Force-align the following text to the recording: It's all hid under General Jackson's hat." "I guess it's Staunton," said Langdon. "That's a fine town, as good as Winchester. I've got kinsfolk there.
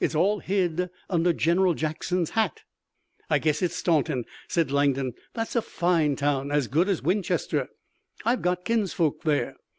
It's 0.00 0.14
all 0.14 0.38
hid 0.38 0.88
under 1.10 1.34
General 1.34 1.74
Jackson's 1.74 2.30
hat." 2.30 2.62
"I 3.28 3.38
guess 3.38 3.60
it's 3.60 3.76
Staunton," 3.76 4.24
said 4.48 4.70
Langdon. 4.70 5.12
"That's 5.34 5.54
a 5.54 5.60
fine 5.60 6.16
town, 6.16 6.50
as 6.50 6.66
good 6.66 6.88
as 6.88 7.02
Winchester. 7.02 7.68
I've 8.24 8.40
got 8.40 8.64
kinsfolk 8.64 9.24
there. 9.24 9.56